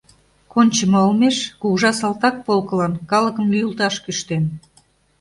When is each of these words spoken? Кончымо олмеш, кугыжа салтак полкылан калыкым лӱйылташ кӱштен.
Кончымо 0.53 0.97
олмеш, 1.07 1.37
кугыжа 1.61 1.91
салтак 1.99 2.35
полкылан 2.45 2.93
калыкым 3.11 3.45
лӱйылташ 3.53 3.95
кӱштен. 4.03 4.43